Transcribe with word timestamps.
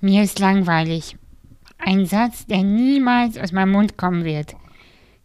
Mir 0.00 0.22
ist 0.22 0.38
langweilig. 0.40 1.16
Ein 1.78 2.04
Satz, 2.04 2.46
der 2.46 2.62
niemals 2.62 3.38
aus 3.38 3.52
meinem 3.52 3.72
Mund 3.72 3.96
kommen 3.96 4.24
wird. 4.24 4.54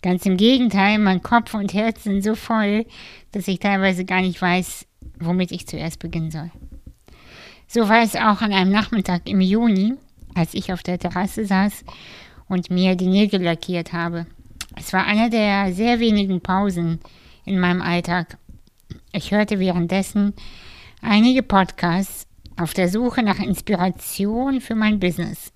Ganz 0.02 0.26
im 0.26 0.38
Gegenteil, 0.38 0.98
mein 0.98 1.22
Kopf 1.22 1.54
und 1.54 1.74
Herz 1.74 2.04
sind 2.04 2.24
so 2.24 2.36
voll, 2.36 2.86
dass 3.34 3.50
ich 3.50 3.60
teilweise 3.60 4.06
gar 4.06 4.22
nicht 4.22 4.42
weiß, 4.42 4.88
womit 5.20 5.52
ich 5.52 5.68
zuerst 5.68 6.00
beginnen 6.00 6.32
soll. 6.32 6.52
So 7.68 7.90
war 7.90 8.02
es 8.02 8.16
auch 8.16 8.42
an 8.42 8.54
einem 8.54 8.72
Nachmittag 8.72 9.30
im 9.30 9.42
Juni, 9.42 9.96
als 10.36 10.54
ich 10.54 10.72
auf 10.72 10.84
der 10.84 10.98
Terrasse 10.98 11.46
saß 11.46 11.84
und 12.48 12.72
mir 12.72 12.96
die 12.96 13.08
Nägel 13.08 13.44
lackiert 13.44 13.92
habe. 13.92 14.26
Es 14.78 14.94
war 14.94 15.06
eine 15.06 15.30
der 15.30 15.74
sehr 15.74 16.00
wenigen 16.00 16.40
Pausen 16.40 17.00
in 17.44 17.60
meinem 17.60 17.82
Alltag. 17.82 18.38
Ich 19.12 19.32
hörte 19.32 19.60
währenddessen 19.60 20.34
einige 21.02 21.44
Podcasts 21.44 22.26
auf 22.62 22.74
der 22.74 22.90
Suche 22.90 23.24
nach 23.24 23.40
Inspiration 23.40 24.62
für 24.62 24.76
mein 24.76 25.00
Business. 25.00 25.52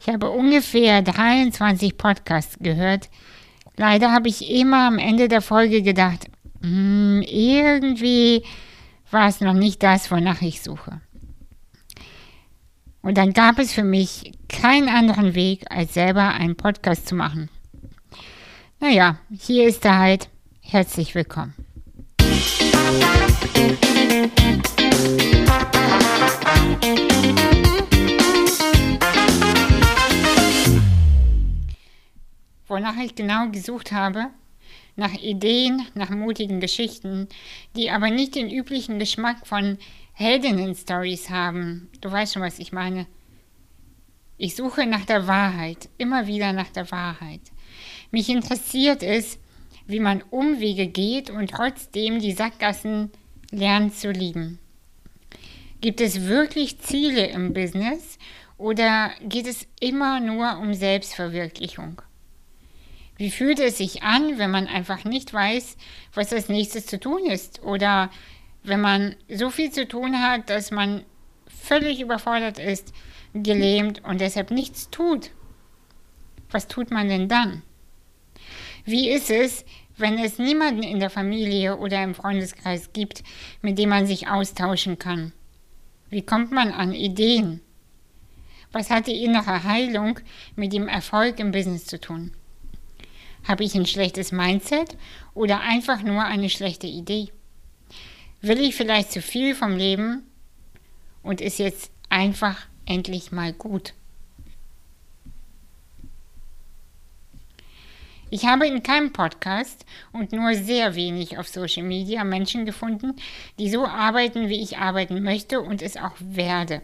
Ich 0.00 0.08
habe 0.08 0.30
ungefähr 0.30 1.02
23 1.02 1.96
Podcasts 1.96 2.56
gehört. 2.58 3.08
Leider 3.76 4.12
habe 4.12 4.28
ich 4.28 4.50
immer 4.50 4.88
am 4.88 4.98
Ende 4.98 5.28
der 5.28 5.42
Folge 5.42 5.82
gedacht, 5.82 6.26
hm, 6.62 7.22
irgendwie 7.22 8.42
war 9.10 9.28
es 9.28 9.40
noch 9.40 9.54
nicht 9.54 9.82
das, 9.82 10.10
wonach 10.10 10.42
ich 10.42 10.62
suche. 10.62 11.00
Und 13.02 13.16
dann 13.16 13.32
gab 13.32 13.58
es 13.58 13.72
für 13.72 13.84
mich 13.84 14.32
keinen 14.48 14.88
anderen 14.88 15.34
Weg, 15.34 15.64
als 15.70 15.94
selber 15.94 16.28
einen 16.28 16.56
Podcast 16.56 17.08
zu 17.08 17.14
machen. 17.14 17.48
Naja, 18.78 19.18
hier 19.30 19.68
ist 19.68 19.84
er 19.84 19.98
halt. 19.98 20.28
Herzlich 20.60 21.14
willkommen. 21.14 21.54
Wonach 32.66 32.96
ich 33.04 33.14
genau 33.14 33.48
gesucht 33.48 33.92
habe, 33.92 34.26
nach 34.96 35.12
Ideen, 35.14 35.86
nach 35.94 36.10
mutigen 36.10 36.60
Geschichten, 36.60 37.28
die 37.74 37.90
aber 37.90 38.10
nicht 38.10 38.34
den 38.34 38.50
üblichen 38.50 38.98
Geschmack 38.98 39.46
von 39.46 39.78
Heldinnen-Stories 40.12 41.30
haben. 41.30 41.88
Du 42.00 42.12
weißt 42.12 42.34
schon, 42.34 42.42
was 42.42 42.58
ich 42.58 42.72
meine. 42.72 43.06
Ich 44.36 44.56
suche 44.56 44.86
nach 44.86 45.04
der 45.04 45.26
Wahrheit, 45.26 45.88
immer 45.98 46.26
wieder 46.26 46.52
nach 46.52 46.68
der 46.68 46.90
Wahrheit. 46.90 47.40
Mich 48.10 48.28
interessiert 48.28 49.02
es, 49.02 49.38
wie 49.86 50.00
man 50.00 50.22
Umwege 50.30 50.86
geht 50.86 51.30
und 51.30 51.50
trotzdem 51.50 52.20
die 52.20 52.32
Sackgassen 52.32 53.10
lernt 53.50 53.94
zu 53.96 54.10
lieben. 54.10 54.58
Gibt 55.80 56.02
es 56.02 56.26
wirklich 56.26 56.78
Ziele 56.80 57.28
im 57.28 57.54
Business 57.54 58.18
oder 58.58 59.12
geht 59.22 59.46
es 59.46 59.66
immer 59.80 60.20
nur 60.20 60.58
um 60.58 60.74
Selbstverwirklichung? 60.74 62.02
Wie 63.16 63.30
fühlt 63.30 63.58
es 63.60 63.78
sich 63.78 64.02
an, 64.02 64.36
wenn 64.36 64.50
man 64.50 64.66
einfach 64.66 65.04
nicht 65.04 65.32
weiß, 65.32 65.78
was 66.12 66.34
als 66.34 66.50
nächstes 66.50 66.84
zu 66.84 67.00
tun 67.00 67.24
ist? 67.24 67.62
Oder 67.62 68.10
wenn 68.62 68.82
man 68.82 69.16
so 69.30 69.48
viel 69.48 69.70
zu 69.70 69.88
tun 69.88 70.20
hat, 70.20 70.50
dass 70.50 70.70
man 70.70 71.02
völlig 71.46 72.00
überfordert 72.00 72.58
ist, 72.58 72.92
gelähmt 73.32 74.04
und 74.04 74.20
deshalb 74.20 74.50
nichts 74.50 74.90
tut? 74.90 75.30
Was 76.50 76.68
tut 76.68 76.90
man 76.90 77.08
denn 77.08 77.28
dann? 77.28 77.62
Wie 78.84 79.08
ist 79.08 79.30
es, 79.30 79.64
wenn 79.96 80.18
es 80.18 80.38
niemanden 80.38 80.82
in 80.82 81.00
der 81.00 81.10
Familie 81.10 81.78
oder 81.78 82.02
im 82.02 82.14
Freundeskreis 82.14 82.92
gibt, 82.92 83.22
mit 83.62 83.78
dem 83.78 83.88
man 83.88 84.06
sich 84.06 84.28
austauschen 84.28 84.98
kann? 84.98 85.32
Wie 86.10 86.22
kommt 86.22 86.50
man 86.50 86.72
an 86.72 86.92
Ideen? 86.92 87.60
Was 88.72 88.90
hat 88.90 89.06
die 89.06 89.24
innere 89.24 89.62
Heilung 89.62 90.18
mit 90.56 90.72
dem 90.72 90.88
Erfolg 90.88 91.38
im 91.38 91.52
Business 91.52 91.86
zu 91.86 92.00
tun? 92.00 92.32
Habe 93.44 93.62
ich 93.62 93.74
ein 93.76 93.86
schlechtes 93.86 94.32
Mindset 94.32 94.96
oder 95.34 95.60
einfach 95.60 96.02
nur 96.02 96.24
eine 96.24 96.50
schlechte 96.50 96.88
Idee? 96.88 97.28
Will 98.40 98.60
ich 98.60 98.74
vielleicht 98.74 99.12
zu 99.12 99.22
viel 99.22 99.54
vom 99.54 99.76
Leben 99.76 100.24
und 101.22 101.40
ist 101.40 101.58
jetzt 101.58 101.92
einfach 102.08 102.66
endlich 102.86 103.30
mal 103.30 103.52
gut? 103.52 103.94
Ich 108.32 108.46
habe 108.46 108.68
in 108.68 108.84
keinem 108.84 109.12
Podcast 109.12 109.84
und 110.12 110.30
nur 110.30 110.54
sehr 110.54 110.94
wenig 110.94 111.36
auf 111.36 111.48
Social 111.48 111.82
Media 111.82 112.22
Menschen 112.22 112.64
gefunden, 112.64 113.16
die 113.58 113.68
so 113.68 113.84
arbeiten, 113.84 114.48
wie 114.48 114.62
ich 114.62 114.78
arbeiten 114.78 115.20
möchte 115.24 115.60
und 115.60 115.82
es 115.82 115.96
auch 115.96 116.14
werde. 116.20 116.80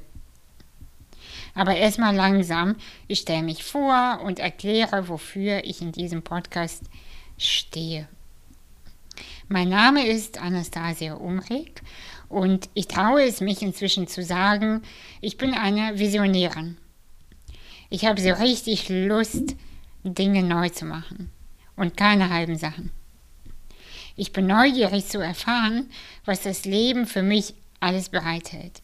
Aber 1.54 1.76
erstmal 1.76 2.16
langsam. 2.16 2.74
Ich 3.06 3.20
stelle 3.20 3.44
mich 3.44 3.62
vor 3.62 4.22
und 4.24 4.40
erkläre, 4.40 5.08
wofür 5.08 5.62
ich 5.64 5.80
in 5.80 5.92
diesem 5.92 6.22
Podcast 6.22 6.82
stehe. 7.38 8.08
Mein 9.46 9.68
Name 9.68 10.04
ist 10.04 10.42
Anastasia 10.42 11.14
Umrig 11.14 11.80
und 12.28 12.68
ich 12.74 12.88
traue 12.88 13.22
es 13.22 13.40
mich 13.40 13.62
inzwischen 13.62 14.08
zu 14.08 14.24
sagen, 14.24 14.82
ich 15.20 15.38
bin 15.38 15.54
eine 15.54 15.96
Visionärin. 15.96 16.76
Ich 17.88 18.04
habe 18.04 18.20
so 18.20 18.32
richtig 18.32 18.88
Lust, 18.88 19.54
Dinge 20.02 20.42
neu 20.42 20.70
zu 20.70 20.84
machen 20.86 21.30
und 21.76 21.97
keine 21.97 22.31
halben 22.31 22.56
Sachen. 22.56 22.91
Ich 24.16 24.32
bin 24.32 24.47
neugierig 24.47 25.06
zu 25.06 25.19
erfahren, 25.19 25.91
was 26.25 26.42
das 26.42 26.64
Leben 26.64 27.06
für 27.06 27.22
mich 27.22 27.54
alles 27.81 28.09
bereithält. 28.09 28.82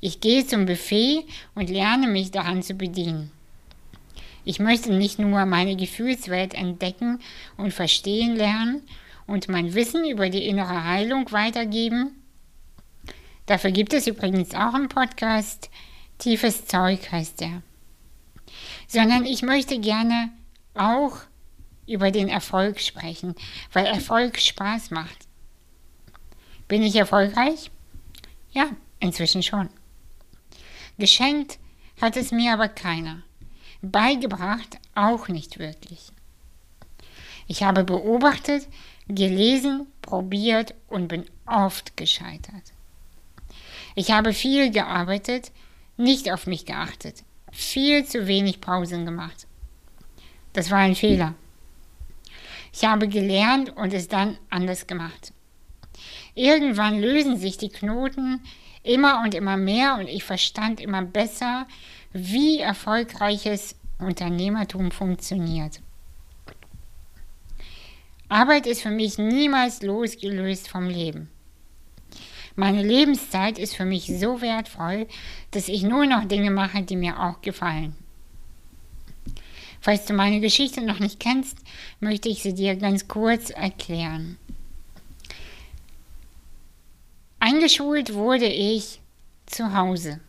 Ich 0.00 0.20
gehe 0.20 0.46
zum 0.46 0.66
Buffet 0.66 1.24
und 1.54 1.70
lerne 1.70 2.08
mich 2.08 2.30
daran 2.30 2.62
zu 2.62 2.74
bedienen. 2.74 3.30
Ich 4.44 4.58
möchte 4.58 4.92
nicht 4.92 5.18
nur 5.18 5.44
meine 5.46 5.76
Gefühlswelt 5.76 6.54
entdecken 6.54 7.20
und 7.56 7.72
verstehen 7.72 8.34
lernen 8.34 8.82
und 9.26 9.48
mein 9.48 9.74
Wissen 9.74 10.04
über 10.04 10.30
die 10.30 10.46
innere 10.46 10.84
Heilung 10.84 11.30
weitergeben. 11.30 12.16
Dafür 13.46 13.70
gibt 13.70 13.92
es 13.92 14.06
übrigens 14.06 14.54
auch 14.54 14.74
einen 14.74 14.88
Podcast, 14.88 15.70
Tiefes 16.18 16.66
Zeug 16.66 17.12
heißt 17.12 17.42
er. 17.42 17.62
Sondern 18.88 19.24
ich 19.24 19.42
möchte 19.42 19.78
gerne 19.78 20.30
auch 20.74 21.18
über 21.86 22.10
den 22.10 22.28
Erfolg 22.28 22.80
sprechen, 22.80 23.34
weil 23.72 23.86
Erfolg 23.86 24.40
Spaß 24.40 24.90
macht. 24.90 25.26
Bin 26.68 26.82
ich 26.82 26.96
erfolgreich? 26.96 27.70
Ja, 28.52 28.70
inzwischen 29.00 29.42
schon. 29.42 29.68
Geschenkt 30.98 31.58
hat 32.00 32.16
es 32.16 32.32
mir 32.32 32.52
aber 32.52 32.68
keiner. 32.68 33.22
Beigebracht 33.82 34.78
auch 34.94 35.28
nicht 35.28 35.58
wirklich. 35.58 36.12
Ich 37.48 37.62
habe 37.62 37.84
beobachtet, 37.84 38.68
gelesen, 39.08 39.86
probiert 40.00 40.74
und 40.88 41.08
bin 41.08 41.24
oft 41.46 41.96
gescheitert. 41.96 42.72
Ich 43.94 44.10
habe 44.10 44.32
viel 44.32 44.70
gearbeitet, 44.70 45.50
nicht 45.96 46.32
auf 46.32 46.46
mich 46.46 46.64
geachtet, 46.64 47.24
viel 47.50 48.06
zu 48.06 48.26
wenig 48.26 48.60
Pausen 48.60 49.04
gemacht. 49.04 49.46
Das 50.52 50.70
war 50.70 50.78
ein 50.78 50.94
Fehler. 50.94 51.34
Ich 52.72 52.84
habe 52.84 53.08
gelernt 53.08 53.76
und 53.76 53.92
es 53.92 54.08
dann 54.08 54.38
anders 54.50 54.86
gemacht. 54.86 55.32
Irgendwann 56.34 57.00
lösen 57.00 57.36
sich 57.36 57.58
die 57.58 57.68
Knoten, 57.68 58.40
immer 58.82 59.22
und 59.22 59.34
immer 59.34 59.56
mehr 59.56 59.96
und 59.98 60.08
ich 60.08 60.24
verstand 60.24 60.80
immer 60.80 61.02
besser, 61.02 61.66
wie 62.12 62.58
erfolgreiches 62.58 63.76
Unternehmertum 63.98 64.90
funktioniert. 64.90 65.80
Arbeit 68.28 68.66
ist 68.66 68.82
für 68.82 68.90
mich 68.90 69.18
niemals 69.18 69.82
losgelöst 69.82 70.68
vom 70.68 70.88
Leben. 70.88 71.28
Meine 72.56 72.82
Lebenszeit 72.82 73.58
ist 73.58 73.76
für 73.76 73.84
mich 73.84 74.06
so 74.06 74.40
wertvoll, 74.40 75.06
dass 75.50 75.68
ich 75.68 75.82
nur 75.82 76.06
noch 76.06 76.24
Dinge 76.24 76.50
mache, 76.50 76.82
die 76.82 76.96
mir 76.96 77.20
auch 77.20 77.40
gefallen. 77.42 77.94
Falls 79.82 80.04
du 80.06 80.12
meine 80.12 80.38
Geschichte 80.38 80.80
noch 80.80 81.00
nicht 81.00 81.18
kennst, 81.18 81.58
möchte 81.98 82.28
ich 82.28 82.42
sie 82.42 82.54
dir 82.54 82.76
ganz 82.76 83.08
kurz 83.08 83.50
erklären. 83.50 84.38
Eingeschult 87.40 88.14
wurde 88.14 88.46
ich 88.46 89.00
zu 89.46 89.74
Hause. 89.74 90.20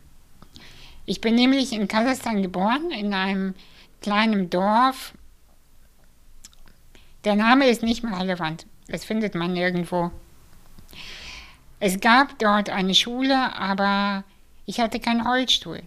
Ich 1.06 1.20
bin 1.20 1.36
nämlich 1.36 1.72
in 1.72 1.86
Kasachstan 1.86 2.42
geboren, 2.42 2.90
in 2.90 3.14
einem 3.14 3.54
kleinen 4.02 4.50
Dorf. 4.50 5.14
Der 7.22 7.36
Name 7.36 7.68
ist 7.68 7.84
nicht 7.84 8.02
mehr 8.02 8.18
relevant. 8.18 8.66
Das 8.88 9.04
findet 9.04 9.36
man 9.36 9.52
nirgendwo. 9.52 10.10
Es 11.78 12.00
gab 12.00 12.40
dort 12.40 12.70
eine 12.70 12.94
Schule, 12.96 13.54
aber 13.54 14.24
ich 14.66 14.80
hatte 14.80 14.98
keinen 14.98 15.24
Rollstuhl. 15.24 15.82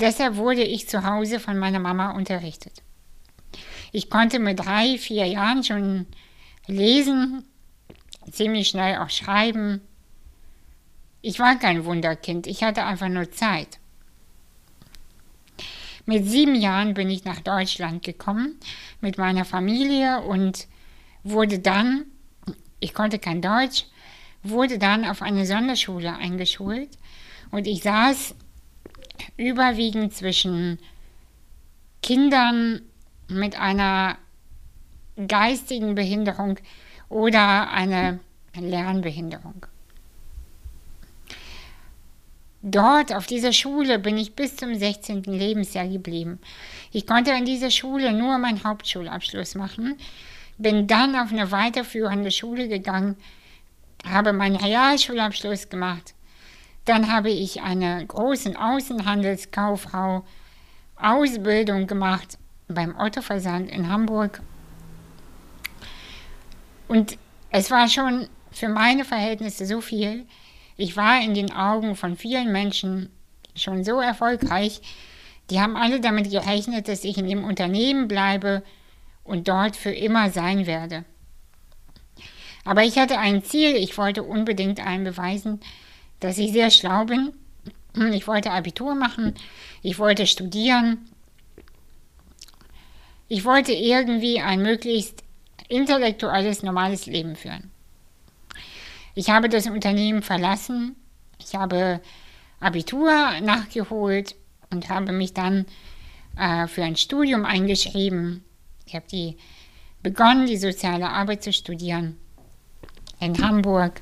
Deshalb 0.00 0.36
wurde 0.36 0.62
ich 0.62 0.88
zu 0.88 1.04
Hause 1.04 1.40
von 1.40 1.58
meiner 1.58 1.80
Mama 1.80 2.12
unterrichtet. 2.12 2.82
Ich 3.90 4.08
konnte 4.08 4.38
mit 4.38 4.60
drei, 4.60 4.96
vier 4.96 5.26
Jahren 5.26 5.64
schon 5.64 6.06
lesen, 6.68 7.44
ziemlich 8.30 8.68
schnell 8.68 8.98
auch 8.98 9.10
schreiben 9.10 9.80
Ich 11.20 11.40
war 11.40 11.58
kein 11.58 11.84
Wunderkind, 11.84 12.46
ich 12.46 12.62
hatte 12.62 12.84
einfach 12.84 13.08
nur 13.08 13.32
Zeit. 13.32 13.80
Mit 16.06 16.26
sieben 16.26 16.54
Jahren 16.54 16.94
bin 16.94 17.10
ich 17.10 17.24
nach 17.24 17.40
Deutschland 17.40 18.04
gekommen 18.04 18.54
mit 19.00 19.18
meiner 19.18 19.44
Familie 19.44 20.20
und 20.20 20.68
wurde 21.24 21.58
dann, 21.58 22.04
ich 22.78 22.94
konnte 22.94 23.18
kein 23.18 23.42
Deutsch, 23.42 23.86
wurde 24.44 24.78
dann 24.78 25.04
auf 25.04 25.22
eine 25.22 25.44
Sonderschule 25.44 26.14
eingeschult 26.14 26.90
und 27.50 27.66
ich 27.66 27.82
saß 27.82 28.36
überwiegend 29.36 30.14
zwischen 30.14 30.78
Kindern 32.02 32.82
mit 33.28 33.58
einer 33.58 34.16
geistigen 35.26 35.94
Behinderung 35.94 36.58
oder 37.08 37.70
einer 37.70 38.20
Lernbehinderung. 38.54 39.66
Dort, 42.62 43.14
auf 43.14 43.26
dieser 43.26 43.52
Schule, 43.52 43.98
bin 43.98 44.18
ich 44.18 44.34
bis 44.34 44.56
zum 44.56 44.74
16. 44.74 45.22
Lebensjahr 45.22 45.86
geblieben. 45.86 46.40
Ich 46.92 47.06
konnte 47.06 47.32
an 47.34 47.44
dieser 47.44 47.70
Schule 47.70 48.12
nur 48.12 48.36
meinen 48.38 48.64
Hauptschulabschluss 48.64 49.54
machen, 49.54 49.96
bin 50.58 50.88
dann 50.88 51.14
auf 51.14 51.30
eine 51.30 51.52
weiterführende 51.52 52.32
Schule 52.32 52.68
gegangen, 52.68 53.16
habe 54.04 54.32
meinen 54.32 54.56
Realschulabschluss 54.56 55.68
gemacht. 55.68 56.14
Dann 56.88 57.12
habe 57.12 57.28
ich 57.28 57.60
eine 57.60 58.06
große 58.06 58.58
Außenhandelskauffrau 58.58 60.24
Ausbildung 60.96 61.86
gemacht 61.86 62.38
beim 62.66 62.96
Ottoversand 62.98 63.70
in 63.70 63.90
Hamburg. 63.90 64.40
Und 66.88 67.18
es 67.50 67.70
war 67.70 67.88
schon 67.88 68.26
für 68.50 68.70
meine 68.70 69.04
Verhältnisse 69.04 69.66
so 69.66 69.82
viel, 69.82 70.24
ich 70.78 70.96
war 70.96 71.20
in 71.20 71.34
den 71.34 71.52
Augen 71.52 71.94
von 71.94 72.16
vielen 72.16 72.52
Menschen 72.52 73.10
schon 73.54 73.84
so 73.84 74.00
erfolgreich, 74.00 74.80
die 75.50 75.60
haben 75.60 75.76
alle 75.76 76.00
damit 76.00 76.30
gerechnet, 76.30 76.88
dass 76.88 77.04
ich 77.04 77.18
in 77.18 77.28
dem 77.28 77.44
Unternehmen 77.44 78.08
bleibe 78.08 78.62
und 79.24 79.46
dort 79.46 79.76
für 79.76 79.92
immer 79.92 80.30
sein 80.30 80.64
werde. 80.64 81.04
Aber 82.64 82.82
ich 82.82 82.98
hatte 82.98 83.18
ein 83.18 83.44
Ziel, 83.44 83.76
ich 83.76 83.98
wollte 83.98 84.22
unbedingt 84.22 84.80
allen 84.80 85.04
beweisen, 85.04 85.60
dass 86.20 86.38
ich 86.38 86.52
sehr 86.52 86.70
schlau 86.70 87.04
bin. 87.04 87.32
Ich 88.12 88.26
wollte 88.26 88.52
Abitur 88.52 88.94
machen, 88.94 89.34
ich 89.82 89.98
wollte 89.98 90.26
studieren, 90.26 91.08
ich 93.28 93.44
wollte 93.44 93.72
irgendwie 93.72 94.40
ein 94.40 94.62
möglichst 94.62 95.24
intellektuelles, 95.68 96.62
normales 96.62 97.06
Leben 97.06 97.34
führen. 97.34 97.70
Ich 99.14 99.30
habe 99.30 99.48
das 99.48 99.66
Unternehmen 99.66 100.22
verlassen, 100.22 100.96
ich 101.38 101.54
habe 101.54 102.00
Abitur 102.60 103.10
nachgeholt 103.40 104.34
und 104.70 104.88
habe 104.88 105.12
mich 105.12 105.34
dann 105.34 105.66
äh, 106.36 106.66
für 106.66 106.84
ein 106.84 106.96
Studium 106.96 107.44
eingeschrieben. 107.44 108.44
Ich 108.86 108.94
habe 108.94 109.06
die 109.10 109.36
begonnen, 110.02 110.46
die 110.46 110.56
soziale 110.56 111.08
Arbeit 111.08 111.42
zu 111.42 111.52
studieren 111.52 112.16
in 113.20 113.42
Hamburg. 113.42 114.00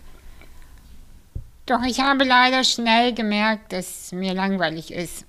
Doch 1.67 1.83
ich 1.83 2.01
habe 2.01 2.25
leider 2.25 2.65
schnell 2.65 3.13
gemerkt, 3.13 3.73
dass 3.73 4.13
mir 4.13 4.35
langweilig 4.35 4.93
ist. 4.93 5.27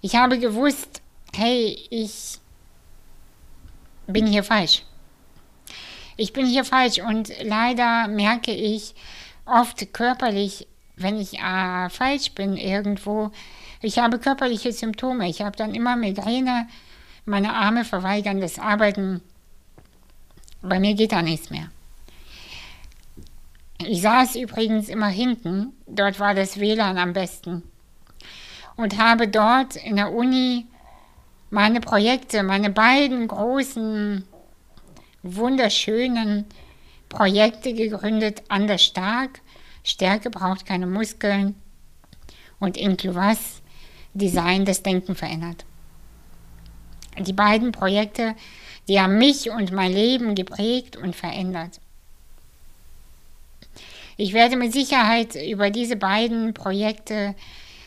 Ich 0.00 0.16
habe 0.16 0.38
gewusst, 0.38 1.02
hey, 1.34 1.78
ich 1.90 2.38
bin 4.06 4.26
hier 4.26 4.42
falsch 4.42 4.84
ich 6.18 6.32
bin 6.32 6.46
hier 6.46 6.64
falsch 6.64 6.98
und 6.98 7.32
leider 7.42 8.08
merke 8.08 8.50
ich 8.50 8.94
oft 9.46 9.94
körperlich, 9.94 10.66
wenn 10.96 11.18
ich 11.18 11.38
äh, 11.38 11.88
falsch 11.88 12.32
bin 12.32 12.56
irgendwo, 12.56 13.30
ich 13.80 13.98
habe 14.00 14.18
körperliche 14.18 14.72
Symptome. 14.72 15.28
Ich 15.28 15.40
habe 15.40 15.56
dann 15.56 15.74
immer 15.76 15.94
Migräne, 15.94 16.66
meine 17.24 17.54
Arme 17.54 17.84
verweigern 17.84 18.40
das 18.40 18.58
Arbeiten. 18.58 19.22
Bei 20.60 20.80
mir 20.80 20.94
geht 20.94 21.12
da 21.12 21.22
nichts 21.22 21.50
mehr. 21.50 21.70
Ich 23.80 24.02
saß 24.02 24.34
übrigens 24.36 24.88
immer 24.88 25.08
hinten, 25.08 25.72
dort 25.86 26.18
war 26.18 26.34
das 26.34 26.58
WLAN 26.58 26.98
am 26.98 27.12
besten. 27.12 27.62
Und 28.76 28.98
habe 28.98 29.28
dort 29.28 29.76
in 29.76 29.96
der 29.96 30.12
Uni 30.12 30.66
meine 31.50 31.80
Projekte, 31.80 32.42
meine 32.42 32.70
beiden 32.70 33.28
großen 33.28 34.24
wunderschönen 35.22 36.44
Projekte 37.08 37.72
gegründet, 37.72 38.42
anders 38.48 38.82
stark. 38.82 39.40
Stärke 39.84 40.30
braucht 40.30 40.66
keine 40.66 40.86
Muskeln. 40.86 41.54
Und 42.58 42.76
Inkluwas 42.76 43.62
Design 44.12 44.64
das 44.64 44.82
Denken 44.82 45.14
verändert. 45.14 45.64
Die 47.18 47.32
beiden 47.32 47.72
Projekte, 47.72 48.34
die 48.88 49.00
haben 49.00 49.18
mich 49.18 49.50
und 49.50 49.70
mein 49.70 49.92
Leben 49.92 50.34
geprägt 50.34 50.96
und 50.96 51.14
verändert. 51.14 51.80
Ich 54.20 54.32
werde 54.32 54.56
mit 54.56 54.72
Sicherheit 54.72 55.36
über 55.36 55.70
diese 55.70 55.94
beiden 55.94 56.52
Projekte 56.52 57.36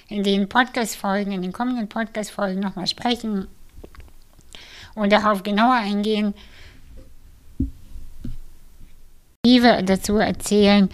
in 0.07 0.23
den 0.23 0.47
Podcast-Folgen, 0.47 1.33
in 1.33 1.41
den 1.41 1.51
kommenden 1.51 1.89
Podcast-Folgen 1.89 2.61
nochmal 2.61 2.87
sprechen 2.87 3.47
und 4.95 5.11
darauf 5.11 5.43
genauer 5.43 5.73
eingehen, 5.73 6.33
dazu 9.43 10.15
erzählen, 10.15 10.87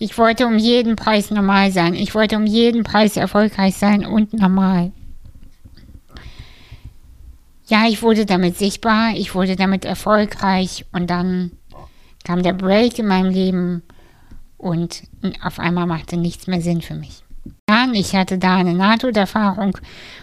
ich 0.00 0.18
wollte 0.18 0.44
um 0.44 0.58
jeden 0.58 0.96
Preis 0.96 1.30
normal 1.30 1.70
sein. 1.70 1.94
Ich 1.94 2.12
wollte 2.16 2.36
um 2.36 2.44
jeden 2.44 2.82
Preis 2.82 3.16
erfolgreich 3.16 3.76
sein 3.76 4.04
und 4.04 4.32
normal. 4.32 4.90
Ja, 7.68 7.86
ich 7.86 8.02
wurde 8.02 8.26
damit 8.26 8.58
sichtbar, 8.58 9.12
ich 9.14 9.36
wurde 9.36 9.54
damit 9.54 9.84
erfolgreich 9.84 10.84
und 10.90 11.10
dann 11.10 11.52
kam 12.24 12.42
der 12.42 12.54
Break 12.54 12.98
in 12.98 13.06
meinem 13.06 13.30
Leben 13.30 13.84
und 14.64 15.02
auf 15.42 15.58
einmal 15.58 15.86
machte 15.86 16.16
nichts 16.16 16.46
mehr 16.46 16.62
Sinn 16.62 16.80
für 16.80 16.94
mich. 16.94 17.22
Ich 17.92 18.16
hatte 18.16 18.38
da 18.38 18.56
eine 18.56 18.72
Nahtoderfahrung 18.72 19.76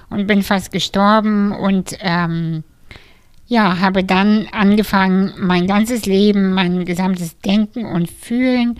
und 0.09 0.25
bin 0.25 0.41
fast 0.41 0.71
gestorben 0.71 1.51
und 1.51 1.95
ähm, 1.99 2.63
ja, 3.45 3.79
habe 3.79 4.03
dann 4.03 4.47
angefangen, 4.51 5.33
mein 5.37 5.67
ganzes 5.67 6.07
Leben, 6.07 6.53
mein 6.53 6.85
gesamtes 6.85 7.37
Denken 7.39 7.85
und 7.85 8.09
Fühlen 8.09 8.79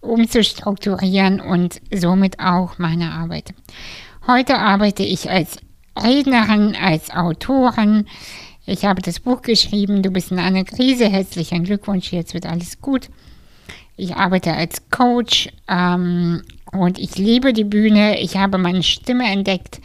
umzustrukturieren 0.00 1.40
und 1.40 1.80
somit 1.94 2.40
auch 2.40 2.78
meine 2.78 3.12
Arbeit. 3.12 3.54
Heute 4.26 4.58
arbeite 4.58 5.04
ich 5.04 5.30
als 5.30 5.58
Rednerin, 5.96 6.74
als 6.74 7.10
Autorin. 7.10 8.06
Ich 8.66 8.84
habe 8.84 9.00
das 9.00 9.20
Buch 9.20 9.42
geschrieben, 9.42 10.02
du 10.02 10.10
bist 10.10 10.32
in 10.32 10.40
einer 10.40 10.64
Krise, 10.64 11.08
herzlichen 11.08 11.64
Glückwunsch, 11.64 12.12
jetzt 12.12 12.34
wird 12.34 12.46
alles 12.46 12.80
gut. 12.80 13.10
Ich 13.98 14.14
arbeite 14.14 14.54
als 14.54 14.88
Coach 14.90 15.48
ähm, 15.66 16.44
und 16.70 17.00
ich 17.00 17.18
liebe 17.18 17.52
die 17.52 17.64
Bühne, 17.64 18.20
ich 18.20 18.36
habe 18.36 18.56
meine 18.56 18.84
Stimme 18.84 19.28
entdeckt. 19.28 19.80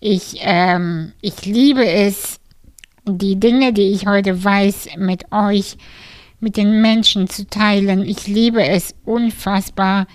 Ich, 0.00 0.38
ähm, 0.40 1.12
ich 1.20 1.44
liebe 1.44 1.86
es, 1.86 2.40
die 3.06 3.38
Dinge, 3.38 3.74
die 3.74 3.92
ich 3.92 4.06
heute 4.06 4.42
weiß, 4.42 4.96
mit 4.96 5.30
euch, 5.30 5.76
mit 6.40 6.56
den 6.56 6.80
Menschen 6.80 7.28
zu 7.28 7.46
teilen. 7.46 8.02
Ich 8.06 8.26
liebe 8.26 8.66
es 8.66 8.94
unfassbar, 9.04 10.06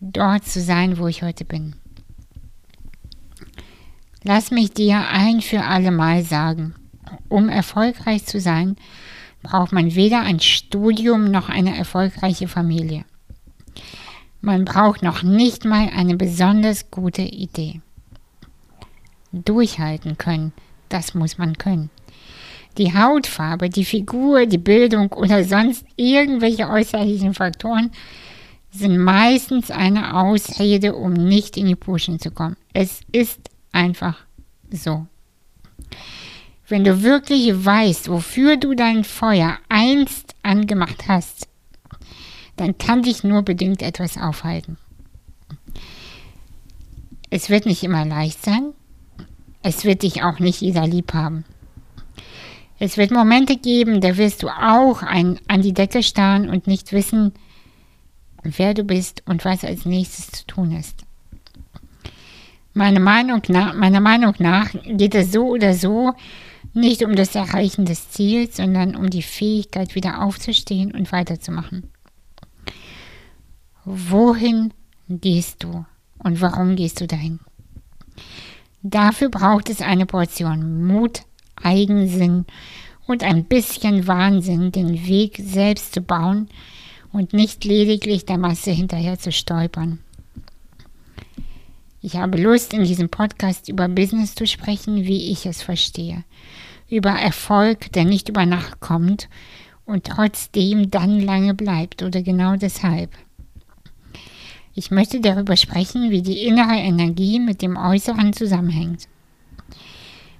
dort 0.00 0.44
zu 0.44 0.60
sein, 0.60 0.98
wo 0.98 1.06
ich 1.06 1.22
heute 1.22 1.44
bin. 1.44 1.76
Lass 4.24 4.50
mich 4.50 4.72
dir 4.72 5.06
ein 5.08 5.40
für 5.40 5.62
alle 5.62 5.92
Mal 5.92 6.24
sagen, 6.24 6.74
um 7.28 7.48
erfolgreich 7.48 8.26
zu 8.26 8.40
sein, 8.40 8.74
braucht 9.44 9.72
man 9.72 9.94
weder 9.94 10.22
ein 10.22 10.40
Studium 10.40 11.30
noch 11.30 11.48
eine 11.48 11.76
erfolgreiche 11.78 12.48
Familie. 12.48 13.04
Man 14.40 14.64
braucht 14.64 15.04
noch 15.04 15.22
nicht 15.22 15.64
mal 15.64 15.88
eine 15.94 16.16
besonders 16.16 16.90
gute 16.90 17.22
Idee. 17.22 17.80
Durchhalten 19.30 20.18
können 20.18 20.52
das 20.94 21.12
muss 21.12 21.38
man 21.38 21.58
können. 21.58 21.90
Die 22.78 22.94
Hautfarbe, 22.94 23.68
die 23.68 23.84
Figur, 23.84 24.46
die 24.46 24.58
Bildung 24.58 25.12
oder 25.12 25.44
sonst 25.44 25.84
irgendwelche 25.96 26.68
äußerlichen 26.68 27.34
Faktoren 27.34 27.90
sind 28.70 28.98
meistens 28.98 29.70
eine 29.70 30.16
Ausrede, 30.16 30.94
um 30.94 31.12
nicht 31.12 31.56
in 31.56 31.66
die 31.66 31.76
Puschen 31.76 32.18
zu 32.18 32.30
kommen. 32.30 32.56
Es 32.72 33.00
ist 33.10 33.40
einfach 33.72 34.18
so. 34.70 35.06
Wenn 36.66 36.84
du 36.84 37.02
wirklich 37.02 37.64
weißt, 37.64 38.08
wofür 38.08 38.56
du 38.56 38.74
dein 38.74 39.04
Feuer 39.04 39.58
einst 39.68 40.34
angemacht 40.42 41.08
hast, 41.08 41.48
dann 42.56 42.78
kann 42.78 43.02
dich 43.02 43.22
nur 43.22 43.42
bedingt 43.42 43.82
etwas 43.82 44.16
aufhalten. 44.16 44.78
Es 47.28 47.50
wird 47.50 47.66
nicht 47.66 47.82
immer 47.82 48.06
leicht 48.06 48.42
sein, 48.42 48.72
es 49.62 49.84
wird 49.84 50.02
dich 50.02 50.22
auch 50.22 50.38
nicht 50.38 50.60
jeder 50.60 50.86
lieb 50.86 51.12
haben. 51.12 51.44
Es 52.78 52.96
wird 52.96 53.10
Momente 53.10 53.56
geben, 53.56 54.00
da 54.00 54.16
wirst 54.16 54.42
du 54.42 54.48
auch 54.48 55.02
ein, 55.02 55.38
an 55.48 55.62
die 55.62 55.74
Decke 55.74 56.02
starren 56.02 56.48
und 56.48 56.66
nicht 56.66 56.92
wissen, 56.92 57.32
wer 58.42 58.74
du 58.74 58.84
bist 58.84 59.22
und 59.26 59.44
was 59.44 59.64
als 59.64 59.84
nächstes 59.84 60.30
zu 60.30 60.46
tun 60.46 60.72
ist. 60.72 61.04
Meine 62.72 63.00
Meinung 63.00 63.42
nach, 63.48 63.74
meiner 63.74 64.00
Meinung 64.00 64.34
nach 64.38 64.70
geht 64.84 65.14
es 65.14 65.32
so 65.32 65.48
oder 65.48 65.74
so 65.74 66.12
nicht 66.74 67.04
um 67.04 67.14
das 67.14 67.34
Erreichen 67.34 67.84
des 67.84 68.10
Ziels, 68.10 68.56
sondern 68.56 68.96
um 68.96 69.10
die 69.10 69.22
Fähigkeit, 69.22 69.94
wieder 69.94 70.22
aufzustehen 70.22 70.92
und 70.92 71.12
weiterzumachen. 71.12 71.90
Wohin 73.84 74.72
gehst 75.08 75.62
du 75.62 75.84
und 76.18 76.40
warum 76.40 76.76
gehst 76.76 77.00
du 77.00 77.06
dahin? 77.06 77.40
Dafür 78.82 79.28
braucht 79.28 79.70
es 79.70 79.80
eine 79.80 80.06
Portion 80.06 80.86
Mut, 80.86 81.22
Eigensinn 81.56 82.44
und 83.06 83.22
ein 83.22 83.44
bisschen 83.44 84.06
Wahnsinn, 84.06 84.72
den 84.72 85.06
Weg 85.06 85.40
selbst 85.42 85.94
zu 85.94 86.00
bauen 86.00 86.48
und 87.12 87.32
nicht 87.32 87.64
lediglich 87.64 88.24
der 88.26 88.38
Masse 88.38 88.72
hinterher 88.72 89.18
zu 89.18 89.32
stolpern. 89.32 90.00
Ich 92.06 92.16
habe 92.16 92.36
Lust, 92.36 92.74
in 92.74 92.84
diesem 92.84 93.08
Podcast 93.08 93.70
über 93.70 93.88
Business 93.88 94.34
zu 94.34 94.46
sprechen, 94.46 95.06
wie 95.06 95.32
ich 95.32 95.46
es 95.46 95.62
verstehe. 95.62 96.22
Über 96.90 97.08
Erfolg, 97.08 97.90
der 97.92 98.04
nicht 98.04 98.28
über 98.28 98.44
Nacht 98.44 98.78
kommt 98.80 99.30
und 99.86 100.04
trotzdem 100.04 100.90
dann 100.90 101.18
lange 101.18 101.54
bleibt 101.54 102.02
oder 102.02 102.20
genau 102.20 102.56
deshalb. 102.56 103.10
Ich 104.74 104.90
möchte 104.90 105.22
darüber 105.22 105.56
sprechen, 105.56 106.10
wie 106.10 106.20
die 106.20 106.42
innere 106.42 106.76
Energie 106.76 107.40
mit 107.40 107.62
dem 107.62 107.78
Äußeren 107.78 108.34
zusammenhängt. 108.34 109.08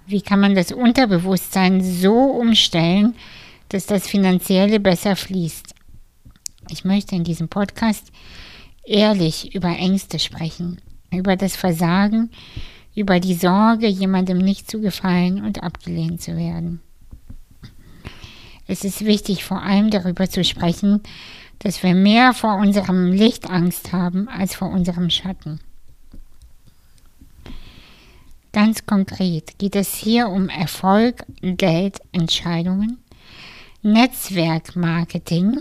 Wie 0.07 0.21
kann 0.21 0.41
man 0.41 0.55
das 0.55 0.71
Unterbewusstsein 0.71 1.83
so 1.83 2.15
umstellen, 2.15 3.15
dass 3.71 3.87
das 3.87 4.07
Finanzielle 4.07 4.81
besser 4.81 5.17
fließt? 5.17 5.75
Ich 6.69 6.85
möchte 6.85 7.17
in 7.17 7.25
diesem 7.25 7.49
Podcast 7.49 8.13
ehrlich 8.85 9.55
über 9.55 9.71
Ängste 9.71 10.19
sprechen, 10.19 10.79
über 11.17 11.37
das 11.37 11.57
Versagen, 11.57 12.31
über 12.95 13.21
die 13.21 13.35
Sorge, 13.35 13.87
jemandem 13.89 14.39
nicht 14.39 14.71
zu 14.71 14.81
gefallen 14.81 15.45
und 15.45 15.63
abgelehnt 15.63 16.23
zu 16.23 16.37
werden. 16.37 16.81
Es 18.67 18.85
ist 18.85 19.05
wichtig, 19.05 19.45
vor 19.45 19.63
allem 19.63 19.91
darüber 19.91 20.29
zu 20.29 20.43
sprechen, 20.43 21.03
dass 21.59 21.83
wir 21.83 21.95
mehr 21.95 22.33
vor 22.33 22.57
unserem 22.57 23.13
Licht 23.13 23.51
Angst 23.51 23.93
haben 23.93 24.29
als 24.29 24.55
vor 24.55 24.71
unserem 24.71 25.11
Schatten. 25.11 25.61
Ganz 28.53 28.87
konkret 28.87 29.59
geht 29.59 29.75
es 29.75 29.95
hier 29.95 30.29
um 30.29 30.49
Erfolg, 30.49 31.25
Geld, 31.43 31.99
Entscheidungen, 32.13 32.99
Netzwerkmarketing 33.83 35.59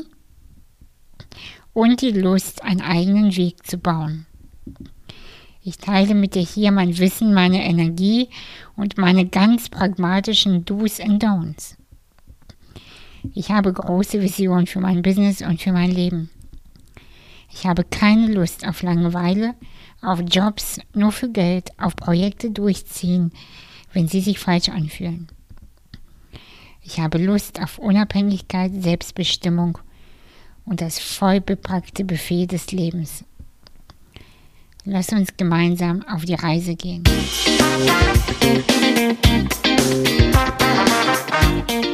und 1.74 2.02
die 2.02 2.12
Lust, 2.12 2.64
einen 2.64 2.82
eigenen 2.82 3.36
Weg 3.36 3.66
zu 3.66 3.80
bauen. 3.80 4.28
Ich 5.66 5.78
teile 5.78 6.14
mit 6.14 6.36
dir 6.36 6.42
hier 6.42 6.74
mein 6.74 6.98
Wissen, 6.98 7.34
meine 7.34 7.64
Energie 7.64 8.28
und 8.76 8.98
meine 8.98 9.26
ganz 9.26 9.70
pragmatischen 9.70 10.66
Do's 10.66 11.00
and 11.00 11.24
Don'ts. 11.24 11.78
Ich 13.34 13.50
habe 13.50 13.72
große 13.72 14.22
Visionen 14.22 14.68
für 14.68 14.82
mein 14.82 15.02
Business 15.02 15.42
und 15.42 15.62
für 15.62 15.72
mein 15.72 15.90
Leben. 15.90 16.30
Ich 17.50 17.66
habe 17.66 17.86
keine 17.86 18.28
Lust 18.34 18.68
auf 18.68 18.82
Langeweile, 18.82 19.56
auf 20.02 20.20
Jobs 20.28 20.82
nur 20.94 21.14
für 21.14 21.30
Geld, 21.30 21.70
auf 21.80 21.96
Projekte 21.96 22.52
durchziehen, 22.52 23.32
wenn 23.94 24.10
sie 24.10 24.20
sich 24.20 24.40
falsch 24.40 24.68
anfühlen. 24.68 25.30
Ich 26.82 27.00
habe 27.00 27.20
Lust 27.20 27.62
auf 27.62 27.78
Unabhängigkeit, 27.78 28.74
Selbstbestimmung 28.84 29.78
und 30.66 30.82
das 30.82 31.00
vollbepackte 31.00 32.04
Buffet 32.04 32.48
des 32.48 32.74
Lebens. 32.74 33.24
Lass 34.86 35.10
uns 35.14 35.30
gemeinsam 35.38 36.04
auf 36.10 36.26
die 36.26 36.34
Reise 36.34 36.76
gehen. 36.76 37.04
Musik 41.68 41.93